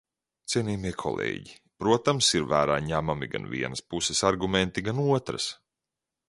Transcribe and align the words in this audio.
Cienījamie 0.51 0.93
kolēģi, 1.01 1.53
protams, 1.83 2.29
ir 2.39 2.47
vērā 2.55 2.79
ņemami 2.87 3.29
gan 3.35 3.45
vienas 3.53 3.85
puses 3.95 4.23
argumenti, 4.31 4.85
gan 4.89 5.05
otras. 5.07 5.53